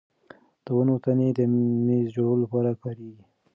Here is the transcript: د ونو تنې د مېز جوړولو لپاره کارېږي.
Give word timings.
د 0.63 0.67
ونو 0.75 0.95
تنې 1.03 1.29
د 1.37 1.39
مېز 1.85 2.05
جوړولو 2.15 2.41
لپاره 2.43 2.71
کارېږي. 2.83 3.23